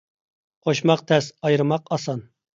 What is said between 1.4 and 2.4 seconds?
ئايرىماق ئاسان.